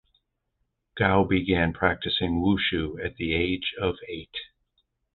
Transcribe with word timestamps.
Gao 0.97 1.25
began 1.25 1.73
practicing 1.73 2.41
wushu 2.41 2.97
at 3.05 3.17
the 3.17 3.33
age 3.35 3.75
of 3.79 3.97
eight. 4.09 4.35